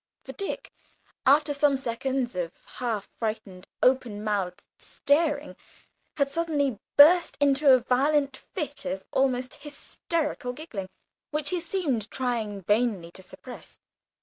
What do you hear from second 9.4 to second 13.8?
hysterical giggling, which he seemed trying vainly to suppress.